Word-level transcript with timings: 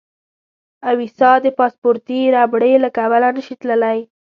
اوېستا 0.89 1.31
د 1.45 1.47
پاسپورتي 1.57 2.19
ربړې 2.35 2.73
له 2.83 2.89
کبله 2.97 3.29
نه 3.37 3.41
شي 3.45 3.55
تللی. 3.61 3.99